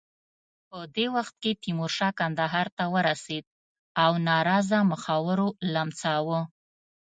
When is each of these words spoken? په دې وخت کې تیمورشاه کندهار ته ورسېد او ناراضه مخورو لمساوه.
په 0.69 0.79
دې 0.95 1.05
وخت 1.15 1.35
کې 1.41 1.51
تیمورشاه 1.63 2.11
کندهار 2.19 2.67
ته 2.77 2.83
ورسېد 2.93 3.43
او 4.03 4.11
ناراضه 4.27 4.79
مخورو 4.91 5.47
لمساوه. 5.73 6.39